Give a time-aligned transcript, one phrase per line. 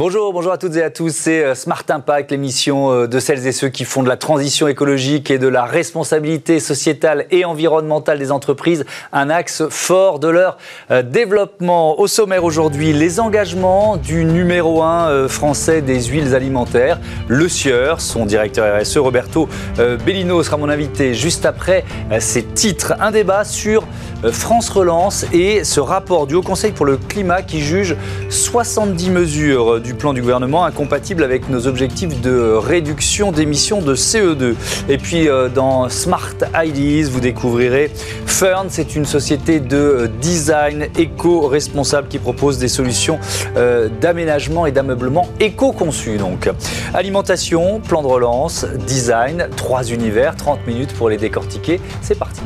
[0.00, 1.14] Bonjour, bonjour à toutes et à tous.
[1.14, 4.66] C'est euh, Smart Impact, l'émission euh, de celles et ceux qui font de la transition
[4.66, 10.56] écologique et de la responsabilité sociétale et environnementale des entreprises un axe fort de leur
[10.90, 12.00] euh, développement.
[12.00, 16.98] Au sommaire aujourd'hui, les engagements du numéro 1 français des huiles alimentaires,
[17.28, 18.00] le Sieur.
[18.00, 21.84] Son directeur RSE, Roberto Bellino, sera mon invité juste après
[22.20, 22.94] ces titres.
[23.00, 23.86] Un débat sur
[24.32, 27.96] France Relance et ce rapport du Haut Conseil pour le climat qui juge
[28.30, 33.96] 70 mesures du du plan du gouvernement incompatible avec nos objectifs de réduction d'émissions de
[33.96, 34.54] CO2.
[34.88, 37.90] Et puis euh, dans Smart Ideas, vous découvrirez
[38.24, 43.18] Fern, c'est une société de design éco-responsable qui propose des solutions
[43.56, 46.18] euh, d'aménagement et d'ameublement éco-conçues.
[46.18, 46.48] Donc
[46.94, 51.80] alimentation, plan de relance, design, trois univers, 30 minutes pour les décortiquer.
[52.00, 52.42] C'est parti.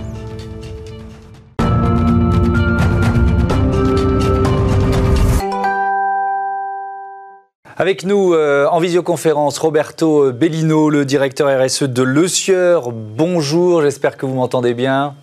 [7.84, 12.92] Avec nous euh, en visioconférence, Roberto Bellino, le directeur RSE de Le Sieur.
[12.92, 15.14] Bonjour, j'espère que vous m'entendez bien.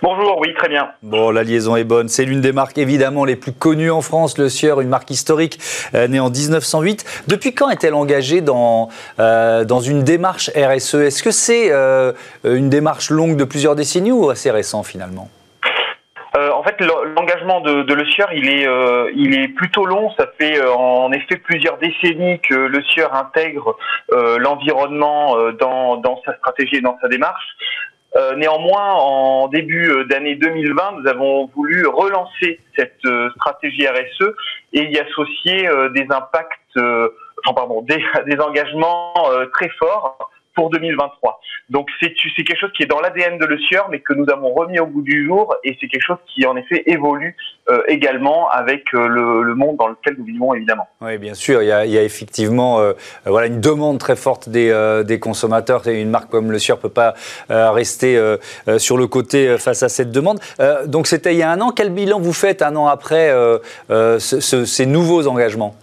[0.00, 0.88] Bonjour, oui, très bien.
[1.02, 2.08] Bon, la liaison est bonne.
[2.08, 5.60] C'est l'une des marques évidemment les plus connues en France, Le Sieur, une marque historique
[5.94, 7.04] euh, née en 1908.
[7.28, 11.70] Depuis quand est-elle engagée dans, euh, dans une démarche RSE Est-ce que c'est
[12.44, 15.28] une démarche longue de plusieurs décennies ou assez récent finalement?
[15.28, 15.43] en
[16.64, 16.80] fait,
[17.16, 20.10] l'engagement de, de, Le Sieur, il est, euh, il est plutôt long.
[20.16, 23.76] Ça fait euh, en effet plusieurs décennies que Le Sieur intègre
[24.12, 27.44] euh, l'environnement dans, dans sa stratégie et dans sa démarche.
[28.36, 33.06] néanmoins, en début d'année 2020, nous avons voulu relancer cette
[33.36, 34.34] stratégie RSE
[34.72, 39.14] et y associer des impacts, enfin pardon, des, des engagements
[39.52, 41.40] très forts pour 2023.
[41.70, 44.52] Donc c'est quelque chose qui est dans l'ADN de Le Sieur, mais que nous avons
[44.52, 47.36] remis au bout du jour, et c'est quelque chose qui en effet évolue
[47.70, 50.86] euh, également avec euh, le, monde dans lequel nous vivons évidemment.
[51.00, 52.92] Oui, bien sûr, il y a, effectivement euh,
[53.24, 55.86] voilà une demande très forte des, des consommateurs.
[55.88, 57.14] Et une marque comme Le Sieur peut pas
[57.48, 58.20] rester
[58.78, 60.40] sur le côté face à cette demande.
[60.86, 61.70] donc c'était il y a un an.
[61.70, 63.32] Quel bilan vous faites un an après
[63.88, 65.74] ces nouveaux engagements?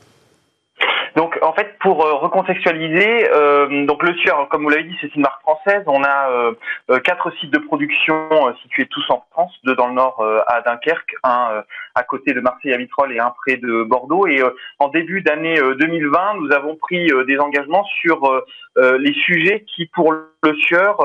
[1.52, 5.24] En fait, pour euh, recontextualiser, euh, donc le Sueur, comme vous l'avez dit, c'est une
[5.24, 5.84] marque française.
[5.86, 8.30] On a euh, quatre sites de production
[8.62, 11.64] situés tous en France, deux dans le nord à Dunkerque, un
[11.94, 14.28] à côté de Marseille à Vitrolles et un près de Bordeaux.
[14.28, 14.42] Et
[14.80, 18.44] en début d'année 2020, nous avons pris des engagements sur
[18.78, 21.00] les sujets qui, pour le Sueur,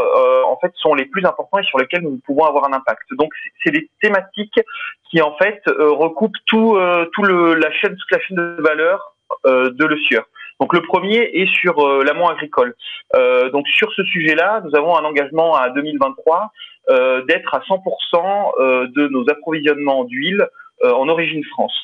[0.47, 3.03] en fait, sont les plus importants et sur lesquels nous pouvons avoir un impact.
[3.13, 3.33] Donc
[3.65, 4.61] c'est des thématiques
[5.11, 6.79] qui en fait recoupent tout,
[7.13, 10.25] tout le, la chaîne, toute la chaîne de valeur euh, de Le Sieur.
[10.61, 12.75] Donc le premier est sur euh, l'amont agricole.
[13.15, 16.53] Euh, donc sur ce sujet-là, nous avons un engagement à 2023
[17.27, 20.47] d'être à 100% de nos approvisionnements d'huile
[20.85, 21.75] en origine France.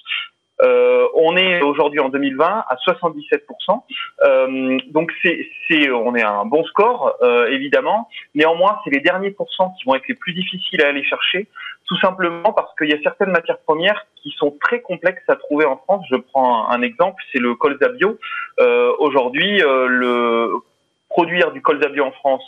[0.62, 3.82] Euh, on est aujourd'hui en 2020 à 77%.
[4.24, 8.08] Euh, donc c'est, on est à un bon score euh, évidemment.
[8.34, 11.48] Néanmoins, c'est les derniers pourcents qui vont être les plus difficiles à aller chercher,
[11.86, 15.64] tout simplement parce qu'il y a certaines matières premières qui sont très complexes à trouver
[15.64, 16.04] en France.
[16.10, 18.18] Je prends un, exemple, c'est le colza bio.
[18.98, 20.52] aujourd'hui, le
[21.08, 22.44] produire du colza bio en France,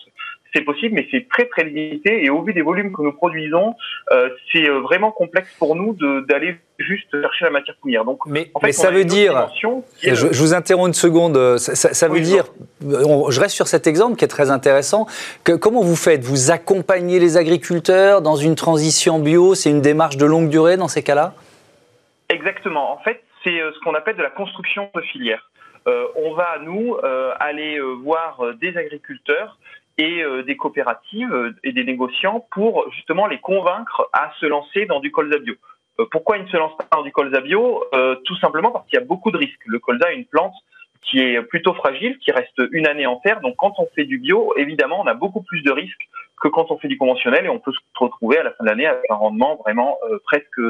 [0.54, 2.24] c'est possible, mais c'est très très limité.
[2.24, 3.74] Et au vu des volumes que nous produisons,
[4.12, 5.96] euh, c'est euh, vraiment complexe pour nous
[6.28, 8.04] d'aller juste chercher la matière première.
[8.04, 9.48] Donc, mais, en fait, ça veut dire,
[10.02, 12.44] je, vous interromps une seconde, ça, veut dire,
[12.80, 15.06] je reste sur cet exemple qui est très intéressant,
[15.44, 16.22] que, comment vous faites?
[16.22, 19.54] Vous accompagnez les agriculteurs dans une transition bio?
[19.54, 21.34] C'est une démarche de longue durée dans ces cas-là?
[22.28, 22.92] Exactement.
[22.92, 25.48] En fait, c'est euh, ce qu'on appelle de la construction de filière.
[26.16, 26.96] on va, nous,
[27.40, 29.58] aller voir des agriculteurs
[29.98, 34.86] et euh, des coopératives euh, et des négociants pour justement les convaincre à se lancer
[34.86, 35.54] dans du colza bio.
[36.00, 37.84] Euh, pourquoi ils ne se lancent pas dans du colza bio?
[38.24, 39.62] Tout simplement parce qu'il y a beaucoup de risques.
[39.66, 40.54] Le colza est une plante
[41.02, 43.40] qui est plutôt fragile, qui reste une année en terre.
[43.40, 46.08] Donc quand on fait du bio, évidemment, on a beaucoup plus de risques
[46.40, 48.70] que quand on fait du conventionnel et on peut se retrouver à la fin de
[48.70, 50.60] l'année avec un rendement vraiment presque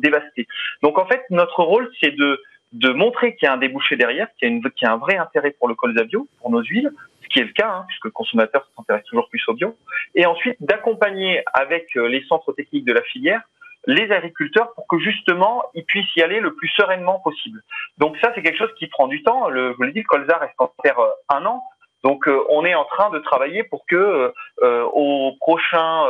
[0.00, 0.48] dévasté.
[0.82, 2.42] Donc en fait, notre rôle, c'est de
[2.72, 5.68] de montrer qu'il y a un débouché derrière, qu'il y, a un vrai intérêt pour
[5.68, 6.90] le colza bio, pour nos huiles,
[7.32, 9.76] qui est le cas, hein, puisque le consommateur s'intéresse toujours plus au bio,
[10.14, 13.42] et ensuite d'accompagner avec euh, les centres techniques de la filière
[13.88, 17.64] les agriculteurs pour que justement ils puissent y aller le plus sereinement possible.
[17.98, 19.50] Donc ça c'est quelque chose qui prend du temps.
[19.50, 21.64] Je vous l'ai dit, le colza reste en terre euh, un an.
[22.04, 24.32] Donc euh, on est en train de travailler pour que
[24.62, 26.04] au prochain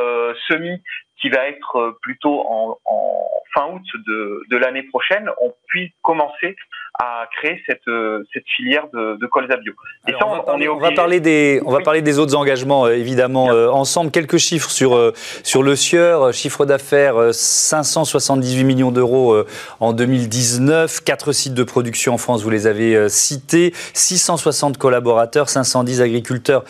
[0.49, 0.83] semis
[1.23, 3.13] qui va être plutôt en, en
[3.55, 6.57] fin août de, de l'année prochaine, on puisse commencer
[6.99, 9.73] à créer cette, euh, cette filière de, de colza bio.
[10.07, 13.51] Et ça, on, on, va parler des, on va parler des autres engagements, euh, évidemment,
[13.51, 14.11] euh, ensemble.
[14.11, 16.35] Quelques chiffres sur, sur le Sieur.
[16.35, 19.35] Chiffre d'affaires 578 millions d'euros
[19.81, 21.03] en 2019.
[21.03, 23.73] Quatre sites de production en France, vous les avez cités.
[23.95, 26.65] 660 collaborateurs, 510 agriculteurs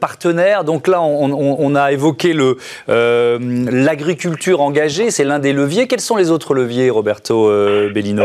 [0.00, 0.64] partenaires.
[0.64, 2.32] Donc là, on, a évoqué
[3.84, 5.10] l'agriculture engagée.
[5.10, 5.86] C'est l'un des leviers.
[5.88, 7.48] Quels sont les autres leviers, Roberto
[7.92, 8.24] Bellino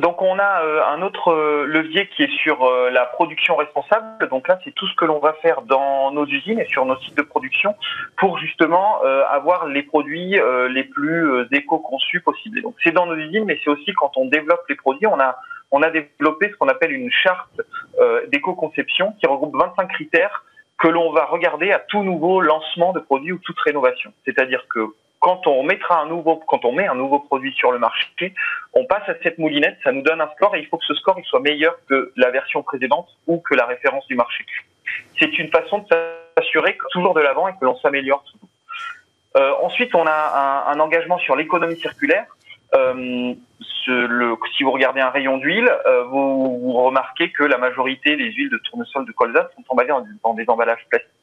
[0.00, 4.28] donc on a euh, un autre euh, levier qui est sur euh, la production responsable.
[4.30, 6.96] Donc là, c'est tout ce que l'on va faire dans nos usines et sur nos
[7.00, 7.74] sites de production
[8.16, 10.38] pour justement avoir les produits
[10.70, 12.62] les plus éco-conçus possibles.
[12.62, 15.36] donc c'est dans nos usines, mais c'est aussi quand on développe les produits, on a
[15.70, 17.60] on a développé ce qu'on appelle une charte
[18.28, 20.44] d'éco-conception qui regroupe 25 critères
[20.80, 24.12] que l'on va regarder à tout nouveau lancement de produits ou toute rénovation.
[24.24, 27.78] C'est-à-dire que quand on mettra un nouveau, quand on met un nouveau produit sur le
[27.78, 28.34] marché,
[28.72, 30.94] on passe à cette moulinette, ça nous donne un score et il faut que ce
[30.94, 34.46] score il soit meilleur que la version précédente ou que la référence du marché.
[35.18, 35.86] C'est une façon de
[36.38, 38.48] s'assurer toujours de l'avant et que l'on s'améliore toujours.
[39.36, 42.26] Euh, ensuite, on a un, un engagement sur l'économie circulaire.
[42.74, 43.34] Euh,
[43.84, 48.50] si vous regardez un rayon d'huile, euh, vous, vous, remarquez que la majorité des huiles
[48.50, 51.19] de tournesol de colza sont emballées dans des emballages plastiques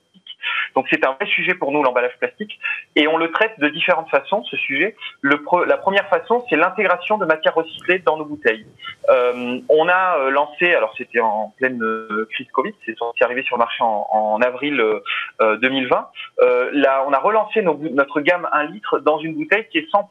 [0.76, 2.60] donc c'est un vrai sujet pour nous l'emballage plastique
[2.96, 4.96] et on le traite de différentes façons ce sujet.
[5.24, 8.66] La première façon c'est l'intégration de matières recyclées dans nos bouteilles.
[9.10, 13.56] Euh, on a euh, lancé, alors c'était en pleine euh, crise Covid, c'est arrivé sur
[13.56, 16.10] le marché en, avril euh, 2020.
[16.42, 20.06] Euh, là, on a relancé notre gamme 1 litre dans une bouteille qui est 100%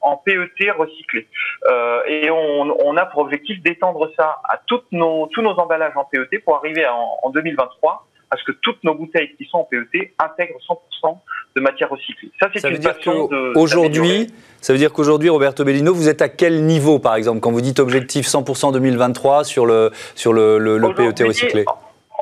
[0.00, 1.26] en PET recyclé
[2.06, 4.60] et on, a pour objectif d'étendre ça à
[4.92, 8.94] nos, tous nos emballages en PET pour arriver en 2023 à ce que toutes nos
[8.94, 10.58] bouteilles qui sont en PET intègrent
[11.04, 11.16] 100%
[11.56, 12.30] de matière recyclée.
[12.40, 14.28] Ça, c'est une façon Aujourd'hui,
[14.60, 17.60] ça veut dire qu'aujourd'hui, Roberto Bellino, vous êtes à quel niveau, par exemple, quand vous
[17.60, 21.64] dites objectif 100% 2023 sur le, sur le, le, PET recyclé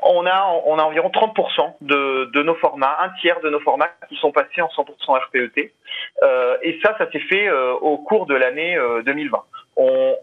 [0.04, 3.90] on a, on a environ 30% de, de, nos formats, un tiers de nos formats
[4.08, 4.84] qui sont passés en 100%
[5.26, 5.72] RPET.
[6.22, 9.38] Euh, et ça, ça s'est fait euh, au cours de l'année 2020.
[9.38, 9.40] Euh,
[9.76, 10.16] on,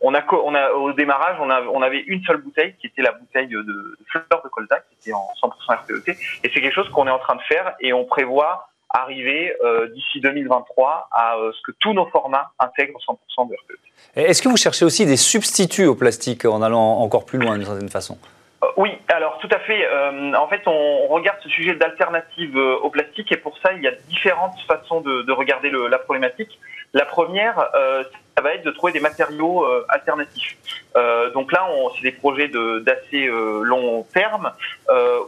[0.00, 3.02] on a, on a, au démarrage, on, a, on avait une seule bouteille qui était
[3.02, 6.16] la bouteille de, de fleurs de colza qui était en 100% RPET.
[6.44, 9.88] Et c'est quelque chose qu'on est en train de faire et on prévoit arriver euh,
[9.88, 13.74] d'ici 2023 à euh, ce que tous nos formats intègrent 100% de RPET.
[14.16, 17.66] Est-ce que vous cherchez aussi des substituts au plastique en allant encore plus loin d'une
[17.66, 18.18] certaine façon?
[18.62, 19.86] Euh, oui, alors tout à fait.
[19.86, 23.82] Euh, en fait, on, regarde ce sujet d'alternative euh, au plastique et pour ça, il
[23.82, 26.58] y a différentes façons de, de regarder le, la problématique.
[26.92, 28.04] La première, euh,
[28.36, 30.56] ça va être de trouver des matériaux euh, alternatifs.
[30.94, 34.52] Euh, donc là, c'est des projets d'assez long terme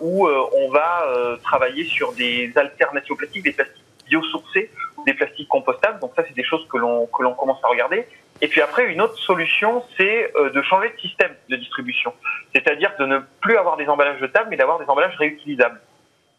[0.01, 4.71] où on va travailler sur des alternatives au plastique, des plastiques biosourcés,
[5.07, 6.01] des plastiques compostables.
[6.01, 8.07] Donc ça, c'est des choses que l'on que l'on commence à regarder.
[8.41, 12.13] Et puis après, une autre solution, c'est de changer de système de distribution,
[12.55, 15.81] c'est-à-dire de ne plus avoir des emballages de table, mais d'avoir des emballages réutilisables.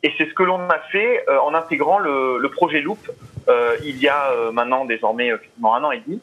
[0.02, 3.00] Et c'est ce que l'on a fait euh, en intégrant le, le projet Loop
[3.50, 6.22] euh, il y a euh, maintenant désormais quasiment un an et demi,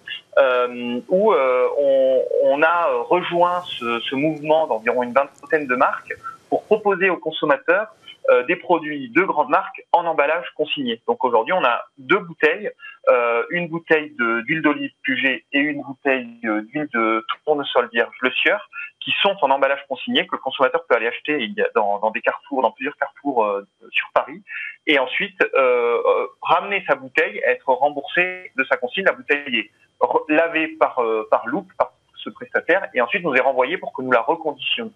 [1.09, 6.15] où on, on, a rejoint ce, ce mouvement d'environ une vingtaine de marques
[6.49, 7.89] pour proposer aux consommateurs
[8.29, 11.01] euh, des produits de grandes marques en emballage consigné.
[11.07, 12.71] Donc aujourd'hui, on a deux bouteilles,
[13.09, 18.69] euh, une bouteille d'huile d'olive Puget et une bouteille d'huile de tournesol vierge Le Sieur,
[19.07, 22.73] qui sont en emballage consigné que le consommateur peut aller acheter dans, des carrefours, dans
[22.73, 23.63] plusieurs carrefours euh,
[23.93, 24.43] sur Paris,
[24.85, 25.49] et ensuite euh,
[26.05, 29.05] euh, ramener sa bouteille, être remboursé de sa consigne.
[29.05, 29.71] La bouteille est
[30.29, 34.11] lavée par par Loop, par ce prestataire, et ensuite nous est renvoyée pour que nous
[34.11, 34.93] la reconditionnions.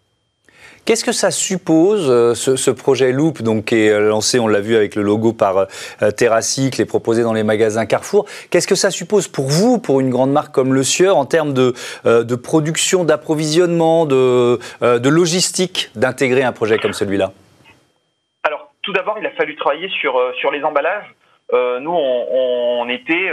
[0.85, 4.75] Qu'est-ce que ça suppose, euh, ce, projet Loop, donc, qui est lancé, on l'a vu
[4.75, 5.59] avec le logo par
[6.03, 10.01] euh, Terracycle et proposé dans les magasins Carrefour Qu'est-ce que ça suppose pour vous, pour
[10.01, 11.75] une grande marque comme Le Sieur, en termes de,
[12.07, 14.59] euh, production, d'approvisionnement, de,
[15.09, 17.33] logistique, d'intégrer un projet comme celui-là?
[18.43, 21.15] Alors, tout d'abord, il a fallu travailler sur, sur les emballages.
[21.53, 23.31] nous, on, on était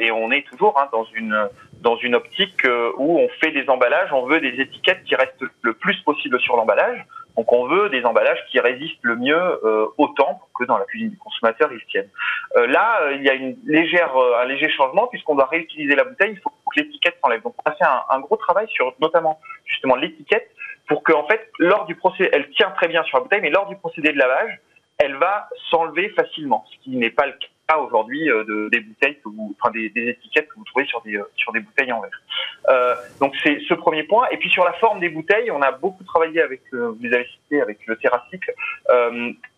[0.00, 1.48] et on est toujours hein, dans une
[1.86, 5.44] dans une optique euh, où on fait des emballages, on veut des étiquettes qui restent
[5.62, 7.06] le plus possible sur l'emballage.
[7.36, 10.84] Donc on veut des emballages qui résistent le mieux euh, au temps que dans la
[10.84, 12.10] cuisine du consommateur ils tiennent.
[12.56, 16.32] Euh, là, il y a un léger changement puisqu'on doit réutiliser la bouteille.
[16.32, 17.42] Il faut que l'étiquette s'enlève.
[17.42, 20.50] Donc on a fait un, un, gros travail sur notamment justement l'étiquette
[20.88, 23.50] pour que en fait lors du procédé, elle tient très bien sur la bouteille, mais
[23.50, 24.58] lors du procédé de lavage,
[24.98, 29.16] elle va s'enlever facilement, ce qui n'est pas le cas aujourd'hui euh, de, des bouteilles
[29.16, 32.00] que vous, enfin des, étiquettes que vous trouvez sur des euh, sur des bouteilles en
[32.00, 32.22] verre.
[32.68, 34.28] Euh, donc c'est ce premier point.
[34.30, 37.60] Et puis sur la forme des bouteilles, on a beaucoup travaillé avec, vous avez cité,
[37.60, 38.54] avec le Terracycle,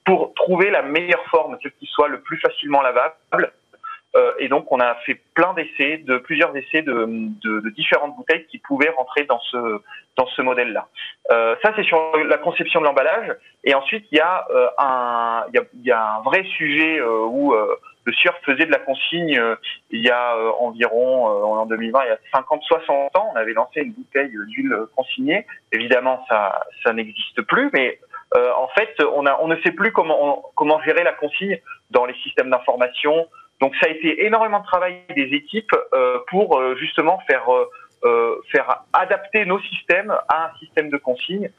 [0.04, 3.52] pour trouver la meilleure forme, ce qui soit le plus facilement lavable.
[4.38, 7.06] et donc on a fait plein d'essais, de plusieurs essais de,
[7.44, 9.80] de, différentes bouteilles qui pouvaient rentrer dans ce
[10.16, 10.88] dans ce modèle-là.
[11.62, 13.36] ça c'est sur la conception de l'emballage.
[13.64, 14.46] Et ensuite il y a
[14.78, 17.54] un il y a un vrai sujet où
[18.08, 19.56] le SUR faisait de la consigne euh,
[19.90, 23.30] il y a euh, environ, euh, en 2020, il y a 50-60 ans.
[23.34, 25.46] On avait lancé une bouteille d'huile consignée.
[25.72, 28.00] Évidemment, ça, ça n'existe plus, mais
[28.34, 31.58] en fait, on, a, on ne sait plus comment, comment gérer la consigne
[31.90, 33.26] dans les systèmes d'information.
[33.60, 35.74] Donc, ça a été énormément de travail des équipes
[36.28, 37.48] pour justement faire
[38.52, 41.50] faire adapter nos systèmes à un système de consigne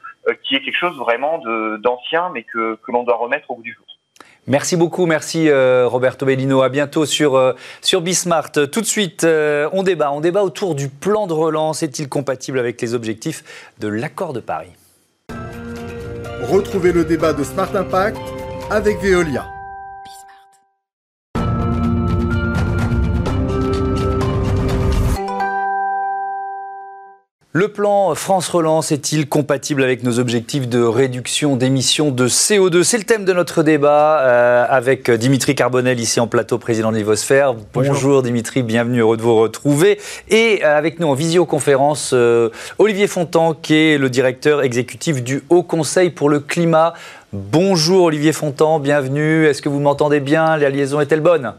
[0.44, 1.38] qui est quelque chose vraiment
[1.78, 3.86] d'ancien, mais que, que l'on doit remettre au bout du jour.
[4.46, 6.62] Merci beaucoup, merci euh, Roberto Bellino.
[6.62, 8.52] À bientôt sur, euh, sur Bismart.
[8.52, 10.12] Tout de suite, euh, on débat.
[10.12, 11.82] On débat autour du plan de relance.
[11.82, 13.44] Est-il compatible avec les objectifs
[13.78, 14.72] de l'accord de Paris?
[16.42, 18.18] Retrouvez le débat de Smart Impact
[18.70, 19.46] avec Veolia.
[27.52, 32.96] Le plan France Relance est-il compatible avec nos objectifs de réduction d'émissions de CO2 C'est
[32.96, 37.56] le thème de notre débat euh, avec Dimitri Carbonel ici en plateau, président de l'Ivosphère.
[37.74, 38.22] Bonjour.
[38.22, 39.98] Dimitri, bienvenue, heureux de vous retrouver.
[40.28, 45.42] Et euh, avec nous en visioconférence, euh, Olivier Fontan qui est le directeur exécutif du
[45.48, 46.94] Haut Conseil pour le climat.
[47.32, 49.46] Bonjour Olivier Fontan, bienvenue.
[49.46, 50.56] Est-ce que vous m'entendez bien?
[50.56, 51.52] La liaison est-elle bonne?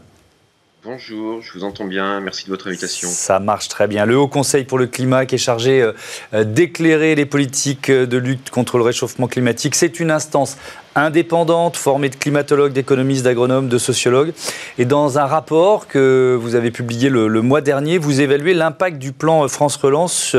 [0.84, 2.18] Bonjour, je vous entends bien.
[2.18, 3.08] Merci de votre invitation.
[3.08, 4.04] Ça marche très bien.
[4.04, 5.92] Le Haut Conseil pour le climat qui est chargé euh,
[6.34, 10.56] euh, d'éclairer les politiques euh, de lutte contre le réchauffement climatique, c'est une instance
[10.94, 14.32] indépendante, formée de climatologues, d'économistes, d'agronomes, de sociologues.
[14.78, 19.12] Et dans un rapport que vous avez publié le, mois dernier, vous évaluez l'impact du
[19.12, 20.36] plan France Relance,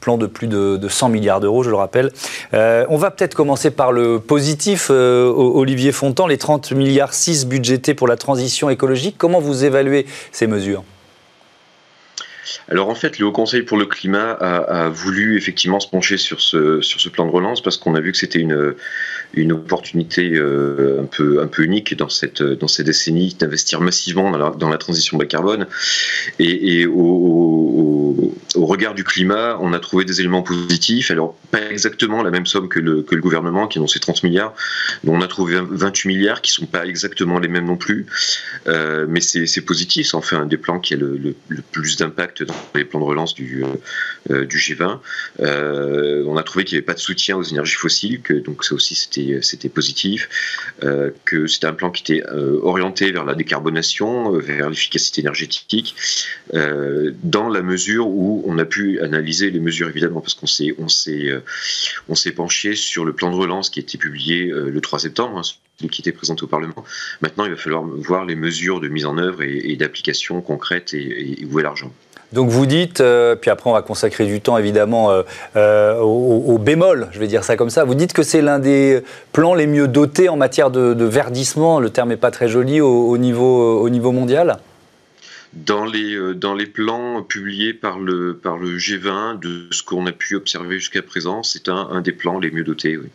[0.00, 2.12] plan de plus de, 100 milliards d'euros, je le rappelle.
[2.52, 7.46] Euh, on va peut-être commencer par le positif, euh, Olivier Fontan, les 30 milliards 6
[7.46, 9.16] budgétés pour la transition écologique.
[9.18, 10.84] Comment vous évaluez ces mesures?
[12.68, 16.40] Alors en fait, le Haut Conseil pour le climat a, voulu effectivement se pencher sur
[16.40, 18.74] ce, sur ce plan de relance parce qu'on a vu que c'était une,
[19.34, 24.30] une opportunité euh, un, peu, un peu unique dans cette, dans ces décennies d'investir massivement
[24.30, 25.66] dans la, dans la, transition bas carbone.
[26.38, 31.10] Et, au, au, regard du climat, on a trouvé des éléments positifs.
[31.10, 34.22] Alors, pas exactement la même somme que le, que le gouvernement qui a annoncé 30
[34.22, 34.54] milliards.
[35.02, 38.06] Mais on a trouvé 28 milliards qui sont pas exactement les mêmes non plus.
[38.66, 41.96] Euh, mais c'est positif, ça en fait un des plans qui a le, le plus
[41.96, 43.64] d'impact dans les plans de relance du,
[44.30, 44.98] euh, du G20.
[45.40, 48.64] Euh, on a trouvé qu'il n'y avait pas de soutien aux énergies fossiles, que donc
[48.64, 50.28] ça aussi c'était positif,
[50.82, 52.26] euh, que c'était un plan qui était
[52.62, 55.94] orienté vers la décarbonation, vers l'efficacité énergétique,
[56.52, 60.88] dans la mesure où on a pu analyser les mesures évidemment parce qu'on s'est on
[60.88, 61.30] s'est
[62.08, 65.38] on s'est penché sur le plan de relance qui a été publié le 3 septembre.
[65.38, 65.42] Hein,
[65.90, 66.84] qui était présenté au Parlement.
[67.20, 71.42] Maintenant, il va falloir voir les mesures de mise en œuvre et, d'application concrète et,
[71.42, 71.92] et où est l'argent.
[72.34, 75.22] Donc vous dites, euh, puis après on va consacrer du temps évidemment euh,
[75.54, 79.04] euh, au, bémol, je vais dire ça comme ça, vous dites que c'est l'un des
[79.32, 83.16] plans les mieux dotés en matière de, verdissement, le terme n'est pas très joli, au,
[83.18, 84.58] niveau, au niveau mondial
[85.52, 90.80] dans les, plans publiés par le, par le G20, de ce qu'on a pu observer
[90.80, 92.96] jusqu'à présent, c'est un, un, des plans les mieux dotés.
[92.96, 93.06] Oui.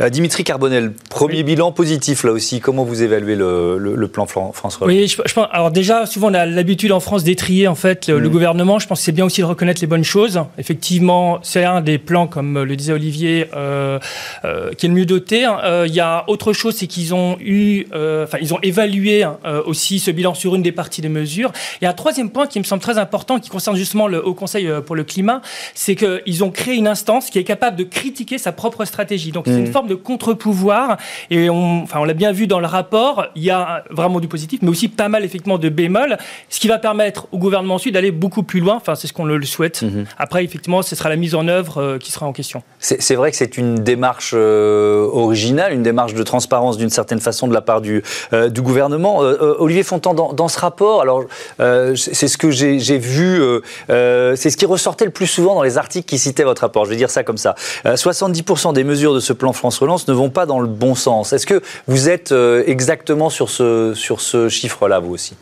[0.00, 2.60] Euh, Dimitri Carbonel, premier bilan positif là aussi.
[2.60, 5.48] Comment vous évaluez le, plan France Oui, je, pense.
[5.50, 8.28] Alors déjà, souvent on a l'habitude en France d'étrier en fait le, mm.
[8.28, 8.78] gouvernement.
[8.78, 10.40] Je pense que c'est bien aussi de reconnaître les bonnes choses.
[10.58, 13.98] Effectivement, c'est un des plans, comme le disait Olivier, euh,
[14.44, 15.44] euh, qui est le mieux doté.
[15.44, 15.84] Hein.
[15.86, 19.98] Il y a autre chose, c'est qu'ils ont eu, enfin ils ont évalué hein, aussi
[19.98, 21.52] ce bilan sur une des parties des mesures.
[21.82, 24.68] A un troisième point qui me semble très important, qui concerne justement le Haut Conseil
[24.84, 25.40] pour le climat,
[25.74, 29.30] c'est qu'ils ont créé une instance qui est capable de critiquer sa propre stratégie.
[29.30, 29.72] Donc c'est une mm.
[29.86, 30.96] Forme de contre-pouvoir.
[31.30, 34.28] Et on, enfin, on l'a bien vu dans le rapport, il y a vraiment du
[34.28, 37.94] positif, mais aussi pas mal effectivement de bémol, ce qui va permettre au gouvernement ensuite
[37.94, 38.76] d'aller beaucoup plus loin.
[38.76, 39.82] Enfin, c'est ce qu'on le, souhaite.
[39.82, 40.06] Mhm.
[40.18, 42.62] Après, effectivement, ce sera la mise en œuvre euh, qui sera en question.
[42.80, 47.46] C'est vrai que c'est une démarche euh, originale, une démarche de transparence d'une certaine façon
[47.46, 48.02] de la part du,
[48.32, 49.18] euh, du gouvernement.
[49.18, 51.24] Olivier Fontan, dans, dans, ce rapport, alors
[51.58, 53.40] c'est ce que j'ai vu,
[53.88, 56.84] c'est ce qui ressortait le plus souvent dans les articles qui citaient votre rapport.
[56.84, 57.54] Je vais dire ça comme ça.
[57.84, 61.32] 70% des mesures de ce plan France relance ne vont pas dans le bon sens.
[61.32, 65.34] Est-ce que vous êtes euh, exactement sur ce, sur ce chiffre-là, vous aussi?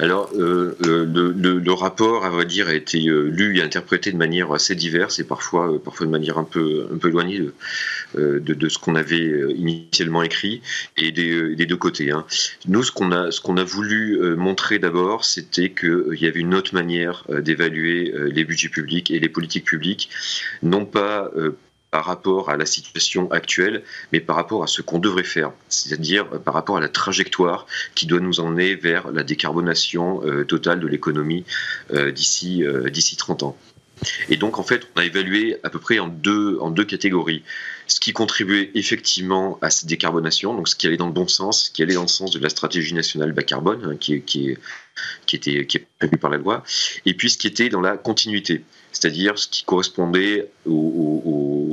[0.00, 4.52] Alors, euh, euh, le, rapport, à vrai dire, a été lu et interprété de manière
[4.52, 7.42] assez diverse et parfois, parfois de manière un peu, un peu éloignée
[8.14, 10.62] de, de, ce qu'on avait initialement écrit
[10.96, 12.12] et des, des deux côtés.
[12.12, 12.24] Hein.
[12.68, 16.54] Nous, ce qu'on a, ce qu'on a voulu montrer d'abord, c'était qu'il y avait une
[16.54, 20.10] autre manière d'évaluer les budgets publics et les politiques publiques,
[20.62, 21.32] non pas
[21.90, 26.28] par rapport à la situation actuelle, mais par rapport à ce qu'on devrait faire, c'est-à-dire
[26.40, 31.44] par rapport à la trajectoire qui doit nous emmener vers la décarbonation totale de l'économie
[32.14, 33.56] d'ici d'ici 30 ans.
[34.28, 37.42] Et donc, en fait, on a évalué à peu près en deux, en deux catégories.
[37.86, 41.66] Ce qui contribuait effectivement à cette décarbonation, donc ce qui allait dans le bon sens,
[41.66, 44.56] ce qui allait dans le sens de la stratégie nationale bas carbone, hein, qui, qui,
[45.32, 46.62] était, qui est prévue par la loi,
[47.06, 51.67] et puis ce qui était dans la continuité, c'est-à-dire ce qui correspondait aux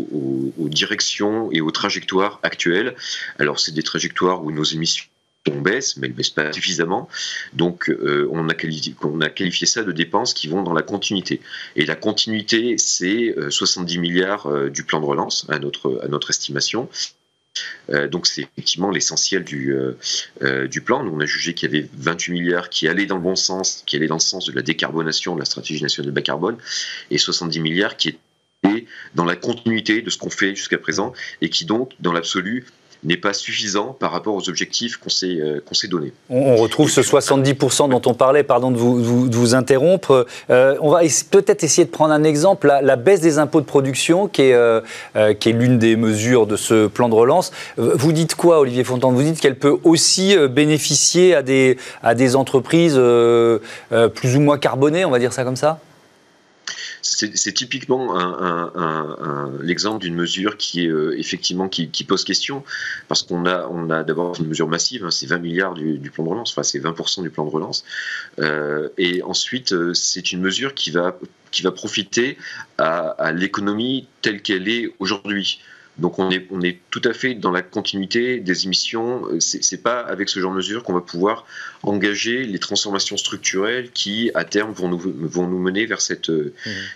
[0.76, 2.96] directions et aux trajectoires actuelles.
[3.40, 5.06] Alors, c'est des trajectoires où nos émissions
[5.52, 7.08] on baisse, mais elle ne baisse pas suffisamment.
[7.54, 11.42] Donc, euh, on, a qualifié, ça de dépenses qui vont dans la continuité.
[11.76, 16.90] Et la continuité, c'est 70 euh, milliards euh, du plan de relance, à notre, estimation.
[18.10, 19.76] donc c'est effectivement l'essentiel du,
[20.84, 21.06] plan.
[21.06, 23.96] on a jugé qu'il y avait 28 milliards qui allaient dans le bon sens, qui
[23.96, 26.58] allaient dans le sens de la décarbonation de la stratégie nationale bas carbone,
[27.12, 28.20] et 70 milliards qui étaient
[29.16, 32.66] dans la continuité de ce qu'on fait jusqu'à présent, et qui donc, dans l'absolu,
[33.06, 36.14] n'est pas suffisant par rapport aux objectifs qu'on s'est euh, s'est donnés.
[36.30, 40.26] On, retrouve ce 70% dont on parlait, pardon de vous, vous, interrompre.
[40.50, 44.28] Euh, on va peut-être essayer de prendre un exemple, la, baisse des impôts de production,
[44.28, 44.82] qui est, euh,
[45.40, 47.52] qui est l'une des mesures de ce plan de relance.
[47.78, 52.36] Vous dites quoi, Olivier Fontan Vous dites qu'elle peut aussi bénéficier à des, à des
[52.36, 55.80] entreprises plus ou moins carbonées, on va dire ça comme ça?
[57.06, 58.16] C'est typiquement
[59.62, 61.70] l'exemple d'une mesure qui euh, effectivement
[62.08, 62.64] pose question
[63.08, 66.24] parce qu'on a on a d'abord une mesure massive, hein, c'est 20 milliards du, plan
[66.24, 67.86] de relance, enfin c'est 20% du plan de relance,
[68.40, 71.14] euh, et ensuite euh, c'est une mesure qui va
[71.76, 72.38] profiter
[72.78, 75.60] à l'économie telle qu'elle est aujourd'hui.
[75.98, 79.24] Donc on est, on est tout à fait dans la continuité des émissions.
[79.40, 81.46] C'est pas avec ce genre de mesures qu'on va pouvoir
[81.84, 86.52] engager les transformations structurelles qui, à terme, vont nous, vont nous mener vers cette, mmh.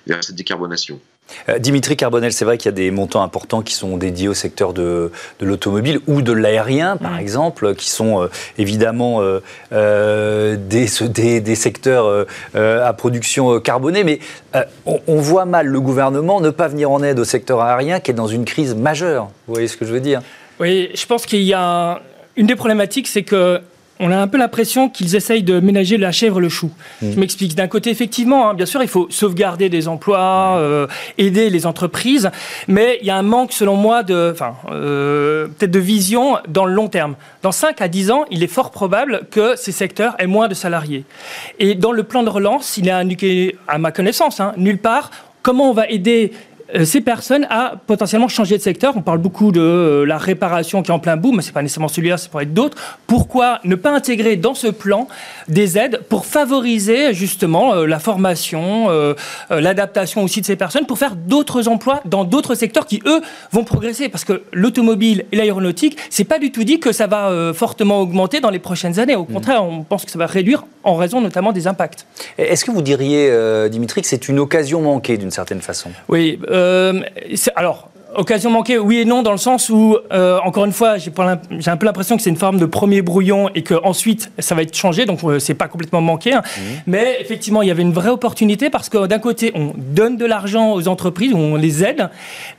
[0.07, 0.99] vers cette décarbonation.
[1.47, 4.33] Euh, Dimitri Carbonel, c'est vrai qu'il y a des montants importants qui sont dédiés au
[4.33, 7.19] secteur de, l'automobile ou de l'aérien, par mm.
[7.19, 10.87] exemple, qui sont euh, évidemment euh, des,
[11.39, 14.03] des, secteurs à production carbonée.
[14.03, 14.19] Mais
[14.85, 18.11] on, on, voit mal le gouvernement ne pas venir en aide au secteur aérien qui
[18.11, 19.25] est dans une crise majeure.
[19.47, 20.21] Vous voyez ce que je veux dire?
[20.59, 22.01] Oui, je pense qu'il y a
[22.35, 23.61] une des problématiques, c'est que
[23.99, 26.71] on a un peu l'impression qu'ils essayent de ménager la chèvre le chou.
[27.01, 27.11] Mmh.
[27.11, 27.55] Je m'explique.
[27.55, 32.31] D'un côté, effectivement, hein, bien sûr, il faut sauvegarder des emplois, euh, aider les entreprises,
[32.67, 36.65] mais il y a un manque, selon moi, de, enfin, euh, peut-être de vision dans
[36.65, 37.15] le long terme.
[37.43, 40.53] Dans 5 à 10 ans, il est fort probable que ces secteurs aient moins de
[40.53, 41.03] salariés.
[41.59, 45.11] Et dans le plan de relance, il est indiqué, à ma connaissance, hein, nulle part
[45.41, 46.31] comment on va aider
[46.83, 48.93] ces personnes à potentiellement changer de secteur.
[48.95, 51.53] On parle beaucoup de euh, la réparation qui est en plein boom, mais ce n'est
[51.53, 52.77] pas nécessairement celui-là, ça pourrait être d'autres.
[53.07, 55.07] Pourquoi ne pas intégrer dans ce plan
[55.47, 58.87] des aides pour favoriser justement euh, la formation,
[59.49, 63.63] l'adaptation aussi de ces personnes, pour faire d'autres emplois dans d'autres secteurs qui, eux, vont
[63.63, 64.09] progresser?
[64.09, 68.41] Parce que l'automobile et l'aéronautique, c'est pas du tout dit que ça va fortement augmenter
[68.41, 69.15] dans les prochaines années.
[69.15, 69.33] Au mmh.
[69.33, 72.05] contraire, on pense que ça va réduire en raison notamment des impacts.
[72.37, 73.31] Est-ce que vous diriez,
[73.69, 75.89] Dimitri, que c'est une occasion manquée d'une certaine façon?
[76.07, 76.39] Oui.
[76.58, 76.58] Euh,
[77.55, 81.11] alors, Occasion manquée, oui et non, dans le sens où, euh, encore une fois, j'ai
[81.69, 84.75] un peu l'impression que c'est une forme de premier brouillon et qu'ensuite, ça va être
[84.75, 86.33] changé, donc euh, c'est pas complètement manqué.
[86.33, 86.41] Hein.
[86.41, 86.61] Mmh.
[86.87, 90.25] Mais effectivement, il y avait une vraie opportunité parce que d'un côté, on donne de
[90.25, 92.09] l'argent aux entreprises, on les aide.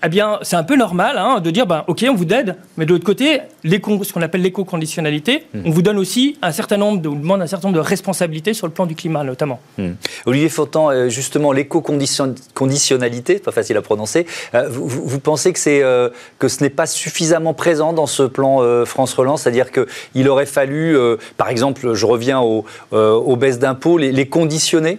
[0.05, 2.87] Eh bien, c'est un peu normal hein, de dire, ben, OK, on vous aide, mais
[2.87, 5.63] de l'autre côté, ce qu'on appelle l'éco-conditionnalité, mmh.
[5.65, 8.55] on vous donne aussi un certain nombre, de, on demande un certain nombre de responsabilités
[8.55, 9.59] sur le plan du climat, notamment.
[9.79, 9.89] Mmh.
[10.27, 14.27] Olivier Fautan, euh, justement, l'éco-conditionnalité, pas facile à prononcer,
[14.69, 18.62] vous, vous pensez que, c'est, euh, que ce n'est pas suffisamment présent dans ce plan
[18.62, 19.42] euh, France Relance?
[19.42, 24.98] C'est-à-dire qu'il aurait fallu, euh, par exemple, je reviens aux baisses d'impôts, les conditionner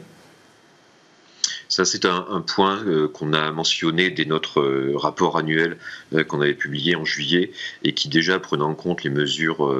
[1.71, 5.77] ça, c'est un, point euh, qu'on a mentionné dès notre euh, rapport annuel
[6.13, 7.53] euh, qu'on avait publié en juillet
[7.85, 9.73] et qui déjà prenait en compte les mesures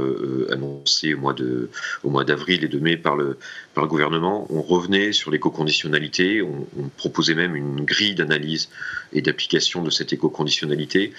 [0.49, 3.37] annoncées au mois, d'avril et de mai par le,
[3.75, 4.47] gouvernement.
[4.49, 8.69] On revenait sur l'éco-conditionnalité, on, on, proposait même une grille d'analyse
[9.11, 11.11] et d'application de cette éco-conditionnalité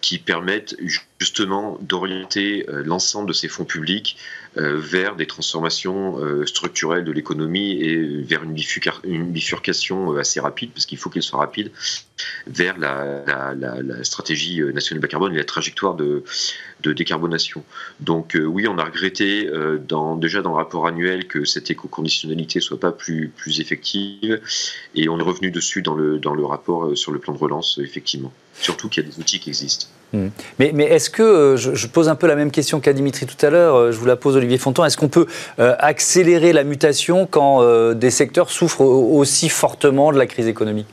[0.00, 0.76] qui permettent
[1.18, 4.16] justement d'orienter l'ensemble de ces fonds publics
[4.56, 10.84] vers des transformations euh, structurelles de l'économie et vers une, bifurcation euh, assez rapide, parce
[10.84, 11.70] qu'il faut qu'elle soit rapide,
[12.46, 13.24] vers la,
[14.02, 16.22] stratégie nationale bas carbone et la trajectoire de,
[16.90, 17.64] décarbonation.
[18.00, 19.48] Donc oui, on a regretté
[19.88, 24.40] dans, déjà dans le rapport annuel que cette éco-conditionnalité soit pas plus, plus effective,
[24.94, 27.78] et on est revenu dessus dans le, dans le rapport sur le plan de relance,
[27.82, 28.32] effectivement.
[28.60, 29.86] Surtout qu'il y a des outils qui existent.
[30.12, 30.28] Hmm.
[30.58, 33.46] Mais, mais est-ce que, euh, je, pose un peu la même question qu'à Dimitri tout
[33.46, 35.26] à l'heure, euh, je vous la pose Olivier Fontan, est-ce qu'on peut
[35.58, 37.62] euh, accélérer la mutation quand
[37.94, 40.86] des secteurs souffrent aussi fortement de la crise économique?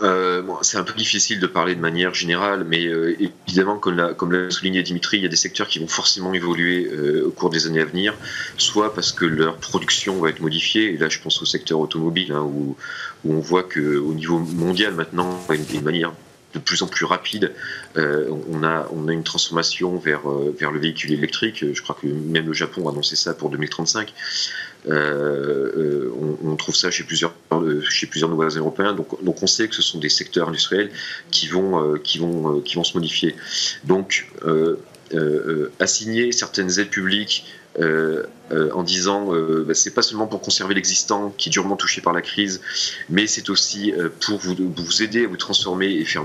[0.00, 3.96] Euh, c'est un peu difficile de parler de manière générale, mais euh, évidemment, comme
[4.32, 7.50] l'a, souligné Dimitri, il y a des secteurs qui vont forcément évoluer euh, au cours
[7.50, 8.14] des années à venir,
[8.56, 12.32] soit parce que leur production va être modifiée, et là je pense au secteur automobile,
[12.32, 12.76] hein, où,
[13.24, 16.12] on voit qu'au niveau mondial maintenant, une, une manière
[16.54, 17.52] de plus en plus rapide.
[17.96, 21.64] on, a, on a une transformation vers, vers le véhicule électrique.
[21.72, 24.12] Je crois que même le Japon a annoncé ça pour 2035.
[24.88, 28.92] Euh, euh, on, trouve ça chez plusieurs, euh, chez plusieurs européens.
[28.94, 30.90] Donc, on sait que ce sont des secteurs industriels
[31.30, 33.36] qui vont se modifier.
[33.84, 34.28] Donc
[35.78, 37.44] assigner certaines aides publiques
[37.80, 41.76] euh, euh, en disant euh, bah, c'est pas seulement pour conserver l'existant qui est durement
[41.76, 42.60] touché par la crise,
[43.08, 46.24] mais c'est aussi pour vous, aider à vous transformer et faire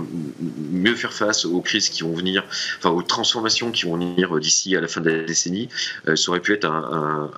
[0.71, 2.43] mieux faire face aux crises qui vont venir,
[2.79, 5.69] enfin aux transformations qui vont venir d'ici à la fin de la décennie.
[6.05, 7.29] ça aurait pu être un,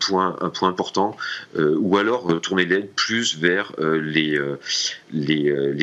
[0.00, 1.14] point, important,
[1.58, 4.40] ou alors tourner l'aide plus vers les,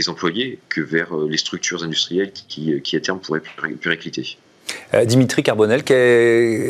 [0.08, 3.44] employés que vers les structures industrielles qui, qui à terme pourraient
[3.80, 4.38] péricliter.
[4.94, 5.82] Euh, Dimitri Carbonel,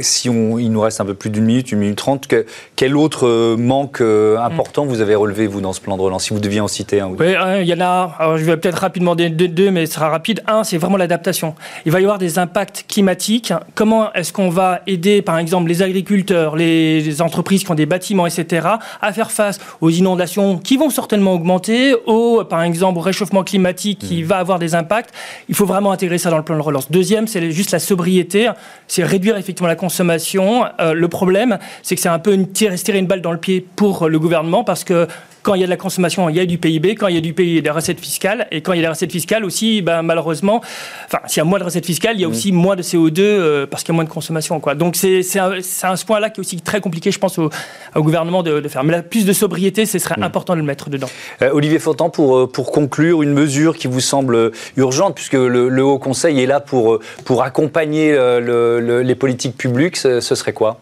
[0.02, 2.28] si on, il nous reste un peu plus d'une minute, une minute trente,
[2.76, 6.26] quel autre euh, manque euh, important vous avez relevé, vous, dans ce plan de relance,
[6.26, 8.80] si vous deviez en citer un Oui, il y en a, alors je vais peut-être
[8.80, 10.42] rapidement deux, deux, mais ce sera rapide.
[10.48, 11.56] Un, c'est vraiment l'adaptation.
[11.86, 13.54] Il va y avoir des impacts climatiques.
[13.76, 18.28] Comment est-ce qu'on va aider, par exemple, les agriculteurs, les, entreprises qui ont des bâtiments,
[18.28, 18.68] etc.,
[19.02, 24.00] à faire face aux inondations qui vont certainement augmenter, au, par exemple, au réchauffement climatique
[24.00, 24.26] qui mmh.
[24.26, 25.12] va avoir des impacts?
[25.48, 26.92] Il faut vraiment intégrer ça dans le plan de relance.
[26.92, 28.50] Deuxième, c'est juste la sobriété,
[28.88, 30.66] c'est réduire effectivement la consommation.
[30.80, 33.66] Euh, le problème, c'est que c'est un peu une, tirer une balle dans le pied
[33.76, 35.08] pour le gouvernement parce que
[35.46, 36.96] quand il y a de la consommation, il y a du PIB.
[36.96, 38.48] Quand il y a du PIB, il y a des recettes fiscales.
[38.50, 40.60] Et quand il y a des recettes fiscales aussi, ben, malheureusement,
[41.06, 42.32] enfin, s'il y a moins de recettes fiscales, il y a mmh.
[42.32, 44.60] aussi moins de CO2 euh, parce qu'il y a moins de consommation.
[44.60, 44.74] Quoi.
[44.74, 47.52] Donc c'est un, ce point-là qui est aussi très compliqué, je pense, au,
[47.96, 48.84] gouvernement de, faire.
[48.84, 50.24] Mais plus de sobriété, ce serait mmh.
[50.24, 51.10] important de le mettre dedans.
[51.44, 55.86] Euh, Olivier Fontan, pour, euh, pour conclure, une mesure qui vous semble urgente, puisque le,
[55.86, 60.80] Haut Conseil est là pour, pour accompagner les politiques publiques, ce serait quoi?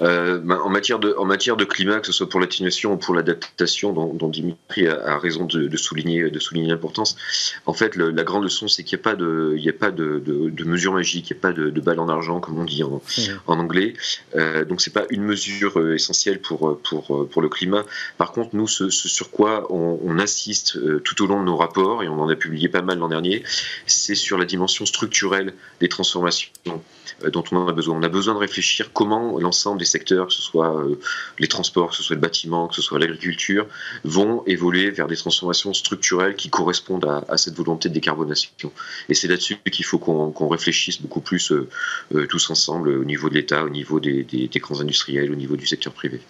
[0.00, 2.96] Euh, ben, en, matière de, en matière de climat, que ce soit pour l'atténuation ou
[2.96, 7.16] pour l'adaptation, dont, dont, Dimitri a, raison de, de, souligner de souligner l'importance,
[7.66, 9.90] en fait, la grande leçon, c'est qu'il n'y a pas de, il y a pas
[9.90, 12.82] de, de, mesure magique, il n'y a pas de, balle en argent, comme on dit
[12.82, 13.22] en, mmh.
[13.46, 13.94] en anglais.
[14.36, 17.84] Euh, donc, c'est pas une mesure euh, essentielle pour, pour, euh, pour le climat.
[18.18, 21.46] Par contre, nous, ce, ce sur quoi on, on insiste euh, tout au long de
[21.46, 23.42] nos rapports, et on en a publié pas mal l'an dernier,
[23.86, 26.50] c'est sur la dimension structurelle des transformations
[27.32, 27.96] dont on a besoin.
[27.96, 30.98] On a besoin de réfléchir comment l'ensemble des secteurs, que ce soit euh,
[31.38, 33.66] les transports, que ce soit le bâtiment, que ce soit l'agriculture,
[34.04, 38.50] vont évoluer vers des transformations structurelles qui correspondent à, cette volonté de décarbonation.
[39.08, 41.68] Et c'est là-dessus qu'il faut qu'on réfléchisse beaucoup plus euh,
[42.14, 45.66] euh, tous ensemble au niveau de l'État, au niveau des, grands industriels, au niveau du
[45.66, 46.20] secteur privé.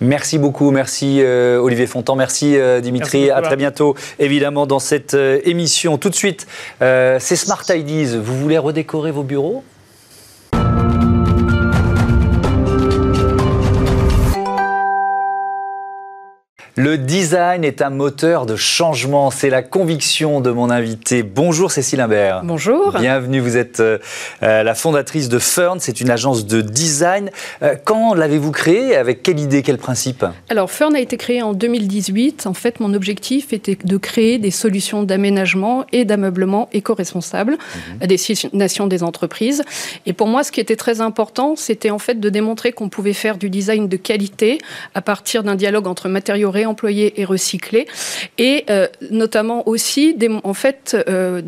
[0.00, 5.98] Merci beaucoup, merci Olivier Fontan, merci Dimitri, à très bientôt évidemment dans cette émission.
[5.98, 6.46] Tout de suite,
[6.80, 9.64] c'est Smart Ideas, vous voulez redécorer vos bureaux?
[16.78, 21.22] Le design est un moteur de changement, c'est la conviction de mon invité.
[21.22, 22.42] Bonjour Cécile Imbert.
[22.44, 22.92] Bonjour.
[22.98, 23.96] Bienvenue, vous êtes euh,
[24.42, 27.30] euh, la fondatrice de Fern, c'est une agence de design.
[27.62, 30.26] Euh, quand l'avez-vous créée Avec quelle idée, quel principe?
[30.50, 32.46] Alors Fern a été créée en 2018.
[32.46, 38.02] En fait, mon objectif était de créer des solutions d'aménagement et d'ameublement éco-responsables mhm.
[38.02, 39.62] à destination des entreprises.
[40.04, 43.14] Et pour moi, ce qui était très important, c'était en fait de démontrer qu'on pouvait
[43.14, 44.58] faire du design de qualité
[44.94, 47.86] à partir d'un dialogue entre matériaux réemployés et recyclés,
[48.38, 51.42] et euh, notamment aussi des, en fait euh,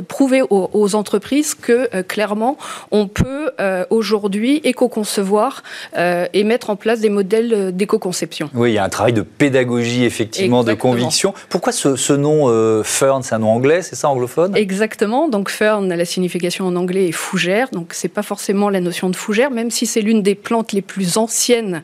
[0.00, 2.56] prouver aux, entreprises que euh, clairement
[2.90, 5.62] on peut euh, aujourd'hui éco-concevoir
[5.96, 8.50] euh, et mettre en place des modèles d'éco-conception.
[8.54, 11.34] Oui, il y a un travail de pédagogie effectivement, de conviction.
[11.48, 14.56] Pourquoi ce, nom Fern, c'est un nom anglais, c'est ça anglophone?
[14.56, 15.28] Exactement.
[15.28, 17.68] Donc Fern, la signification en anglais est fougère.
[17.72, 20.82] Donc c'est pas forcément la notion de fougère, même si c'est l'une des plantes les
[20.82, 21.82] plus anciennes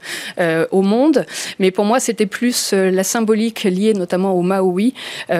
[0.70, 1.26] au monde.
[1.58, 4.94] Mais pour moi, c'était plus la symbolique liée notamment au Maui.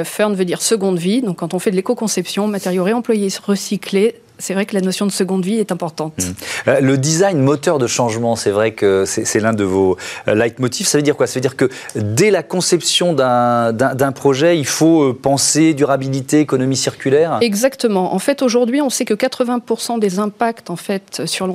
[0.05, 1.23] Fern veut dire seconde vie.
[1.23, 5.11] Donc quand on fait de l'éco-conception matériaux réemployés, recyclés, c'est vrai que la notion de
[5.11, 6.15] seconde vie est importante.
[6.19, 6.69] Mmh.
[6.69, 9.97] Euh, le design moteur de changement, c'est vrai que c'est l'un de vos
[10.29, 10.87] euh, leitmotifs.
[10.87, 11.27] Ça veut dire quoi?
[11.27, 16.77] Ça veut dire que dès la conception d'un projet, il faut euh, penser durabilité, économie
[16.77, 17.39] circulaire?
[17.41, 18.15] Exactement.
[18.15, 21.47] En fait, aujourd'hui, on sait que 80% des impacts en fait, sur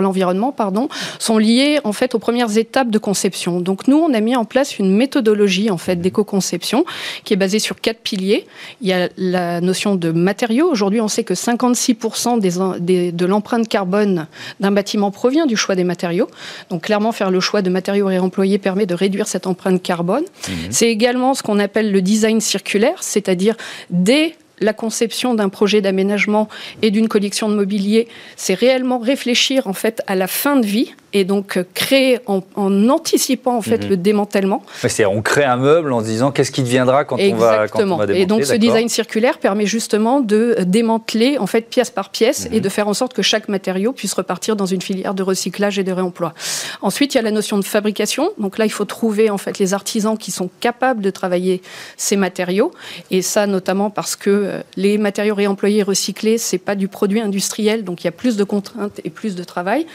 [0.00, 3.60] l'environnement pardon, sont liés en fait, aux premières étapes de conception.
[3.60, 6.84] Donc nous, on a mis en place une méthodologie en fait, d'éco-conception
[7.24, 8.46] qui est basée sur quatre piliers.
[8.80, 10.70] Il y a la notion de matériaux.
[10.70, 14.26] Aujourd'hui, on sait que 56% 50% des, de l'empreinte carbone
[14.60, 16.28] d'un bâtiment provient du choix des matériaux.
[16.70, 20.24] Donc clairement, faire le choix de matériaux réemployés permet de réduire cette empreinte carbone.
[20.48, 20.52] Mmh.
[20.70, 23.56] C'est également ce qu'on appelle le design circulaire, c'est-à-dire
[23.90, 26.48] dès la conception d'un projet d'aménagement
[26.82, 30.94] et d'une collection de mobilier, c'est réellement réfléchir en fait à la fin de vie
[31.16, 32.42] et donc euh, créer en,
[32.88, 33.90] anticipant en fait mhm.
[33.90, 34.62] le démantèlement.
[34.86, 37.82] C'est on crée un meuble en se disant qu'est-ce qui deviendra quand on va quand
[37.82, 42.10] on va Et donc ce design circulaire permet justement de démanteler en fait pièce par
[42.10, 42.60] pièce et mhm.
[42.60, 45.84] de faire en sorte que chaque matériau puisse repartir dans une filière de recyclage et
[45.84, 46.34] de réemploi.
[46.82, 48.30] Ensuite, il y a la notion de fabrication.
[48.38, 51.62] Donc là, il faut trouver en fait les artisans qui sont capables de travailler
[51.96, 52.72] ces matériaux
[53.10, 57.20] et ça notamment parce que euh, les matériaux réemployés et recyclés, c'est pas du produit
[57.20, 59.86] industriel, donc il y a plus de contraintes et plus de travail.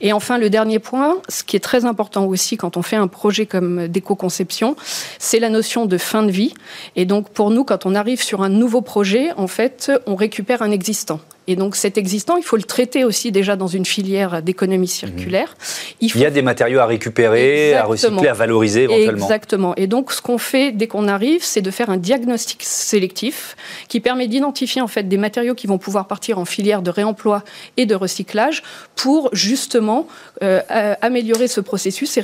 [0.00, 3.08] Et enfin, le dernier point, ce qui est très important aussi quand on fait un
[3.08, 4.76] projet comme d'éco-conception,
[5.18, 6.54] c'est la notion de fin de vie.
[6.96, 10.62] Et donc, pour nous, quand on arrive sur un nouveau projet, en fait, on récupère
[10.62, 11.20] un existant.
[11.46, 15.56] Et donc cet existant, il faut le traiter aussi déjà dans une filière d'économie circulaire.
[16.00, 19.24] Il, y a des matériaux à récupérer, à recycler, à valoriser éventuellement.
[19.24, 19.74] Exactement.
[19.76, 23.56] Et donc ce qu'on fait dès qu'on arrive, c'est de faire un diagnostic sélectif
[23.88, 27.42] qui permet d'identifier en fait des matériaux qui vont pouvoir partir en filière de réemploi
[27.76, 28.62] et de recyclage
[28.94, 30.06] pour justement
[30.42, 30.60] euh,
[31.00, 32.22] améliorer ce processus et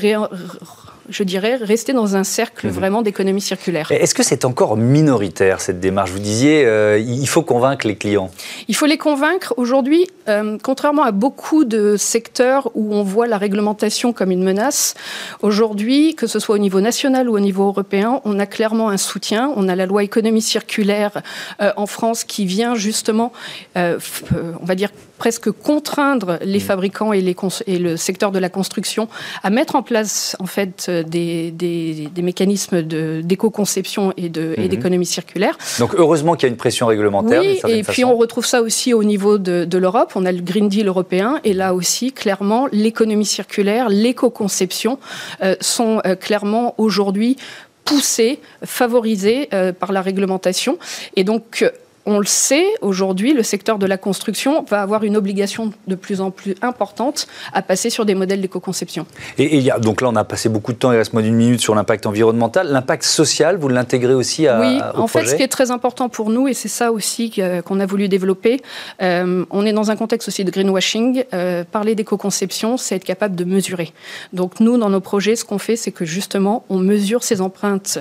[1.09, 2.73] je dirais, rester dans un cercle mhm.
[2.73, 3.91] vraiment d'économie circulaire.
[3.91, 6.11] Est-ce que c'est encore minoritaire cette démarche?
[6.11, 8.31] Vous disiez, euh, il faut convaincre les clients.
[8.69, 9.55] Il faut les convaincre.
[9.57, 14.95] Aujourd'hui, euh, contrairement à beaucoup de secteurs où on voit la réglementation comme une menace,
[15.43, 18.97] aujourd'hui, que ce soit au niveau national ou au niveau européen, on a clairement un
[18.99, 19.53] soutien.
[19.57, 21.23] On a la loi économie circulaire
[21.61, 23.33] euh, en France qui vient justement,
[23.77, 26.63] on va dire, presque contraindre les mm.
[26.63, 27.37] fabricants et, les
[27.67, 29.09] et, le secteur de la construction
[29.43, 34.69] à mettre en place en fait des, des, mécanismes d'éco-conception et mm-hmm.
[34.69, 35.57] d'économie circulaire.
[35.79, 37.41] Donc heureusement qu'il y a une pression réglementaire.
[37.41, 40.13] Oui, et puis on retrouve ça aussi au niveau de, de l'Europe.
[40.15, 44.99] On a le Green Deal européen et là aussi clairement l'économie circulaire, l'éco-conception
[45.43, 47.37] euh, sont euh, clairement aujourd'hui
[47.85, 50.79] poussées, favorisées euh, par la réglementation.
[51.17, 51.65] Et donc
[52.07, 56.21] on le sait, aujourd'hui, le secteur de la construction va avoir une obligation de plus
[56.21, 59.07] en plus importante à passer sur des modèles d'éco-conception.
[59.39, 61.35] Et, y a, donc là, on a passé beaucoup de temps, il reste moins d'une
[61.35, 62.69] minute, sur l'impact environnemental.
[62.69, 66.31] L'impact social, vous l'intégrez aussi à Oui, en fait, ce qui est très important pour
[66.31, 67.31] nous, et c'est ça aussi
[67.67, 68.63] qu'on a voulu développer,
[69.03, 71.25] euh, on est dans un contexte aussi de greenwashing.
[71.35, 73.93] Euh, parler d'éco-conception, c'est être capable de mesurer.
[74.33, 77.99] Donc nous, dans nos projets, ce qu'on fait, c'est que justement, on mesure ces empreintes,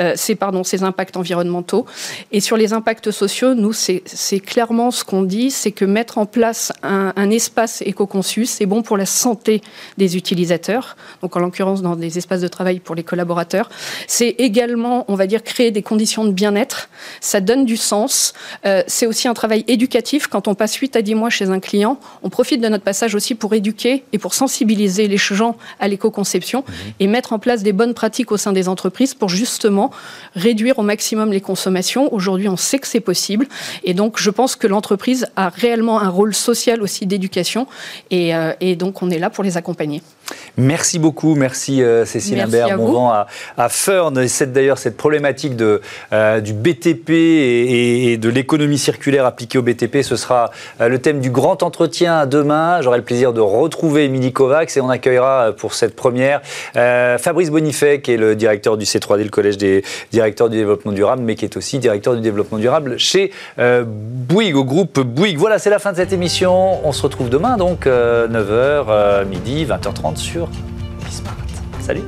[0.00, 1.86] euh, ces, pardon, ces impacts environnementaux.
[2.32, 6.26] Et sur les impacts sociaux, nous, c'est clairement ce qu'on dit, c'est que mettre en
[6.26, 9.62] place un, espace éco-conçu, c'est bon pour la santé
[9.98, 13.70] des utilisateurs, donc en l'occurrence dans des espaces de travail pour les collaborateurs.
[14.06, 16.88] C'est également, on va dire, créer des conditions de bien-être.
[17.20, 18.32] Ça donne du sens.
[18.66, 20.26] Euh, c'est aussi un travail éducatif.
[20.26, 23.14] Quand on passe 8 à 10 mois chez un client, on profite de notre passage
[23.14, 26.64] aussi pour éduquer et pour sensibiliser les gens à l'éco-conception
[26.98, 29.90] et mettre en place des bonnes pratiques au sein des entreprises pour justement
[30.34, 32.12] réduire au maximum les consommations.
[32.12, 33.29] Aujourd'hui, on sait que c'est possible.
[33.84, 37.66] Et donc, je pense que l'entreprise a réellement un rôle social aussi d'éducation.
[38.10, 40.02] Et, euh, et donc, on est là pour les accompagner.
[40.56, 42.76] Merci beaucoup, merci euh, Cécile Imbert.
[42.76, 44.26] Bon vent à, à Fern.
[44.28, 45.80] C'est d'ailleurs cette problématique de,
[46.12, 50.02] euh, du BTP et, de l'économie circulaire appliquée au BTP.
[50.02, 52.80] Ce sera euh, le thème du grand entretien demain.
[52.82, 56.40] J'aurai le plaisir de retrouver Émilie Kovacs et on accueillera pour cette première
[56.74, 61.22] Fabrice Bonifay, qui est le directeur du C3D, le collège des directeurs du développement durable,
[61.22, 63.19] mais qui est aussi directeur du développement durable chez
[63.58, 65.38] Bouygues, au groupe Bouygues.
[65.38, 66.86] Voilà, c'est la fin de cette émission.
[66.86, 70.48] On se retrouve demain, donc 9h, midi, 20h30 sur
[71.04, 71.36] Bismart.
[71.80, 72.02] Salut